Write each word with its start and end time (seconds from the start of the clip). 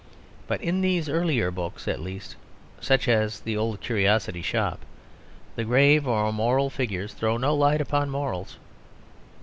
But 0.47 0.61
in 0.61 0.81
these 0.81 1.07
earlier 1.07 1.51
books 1.51 1.87
at 1.87 1.99
least, 1.99 2.35
such 2.79 3.07
as 3.07 3.41
The 3.41 3.55
Old 3.55 3.81
Curiosity 3.81 4.41
Shop, 4.41 4.79
the 5.55 5.63
grave 5.63 6.07
or 6.07 6.33
moral 6.33 6.71
figures 6.71 7.13
throw 7.13 7.37
no 7.37 7.53
light 7.55 7.81
upon 7.81 8.09
morals. 8.09 8.57